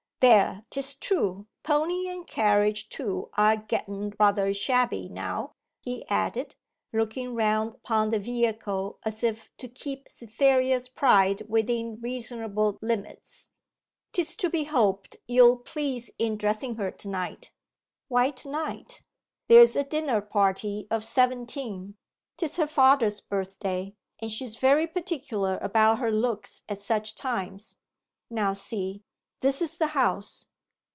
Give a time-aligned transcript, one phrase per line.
[0.23, 6.53] There, 'tis true, pony and carriage too are getten rather shabby now,' he added,
[6.93, 13.49] looking round upon the vehicle as if to keep Cytherea's pride within reasonable limits.
[14.13, 17.49] ''Tis to be hoped you'll please in dressen her to night.'
[18.07, 19.01] 'Why to night?'
[19.47, 21.97] 'There's a dinner party of seventeen;
[22.37, 27.79] 'tis her father's birthday, and she's very particular about her looks at such times.
[28.29, 29.01] Now see;
[29.41, 30.45] this is the house.